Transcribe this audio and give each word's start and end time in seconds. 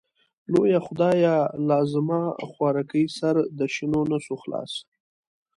لويه 0.51 0.79
خدايه 0.87 1.35
لازما 1.69 2.23
خوارکۍ 2.49 3.05
سر 3.17 3.35
د 3.57 3.59
شينونسو 3.73 4.33
خلاص. 4.41 4.73